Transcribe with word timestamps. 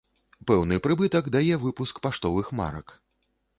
Пэўны 0.51 0.79
прыбытак 0.87 1.29
дае 1.37 1.55
выпуск 1.65 2.03
паштовых 2.07 2.53
марак. 2.61 2.99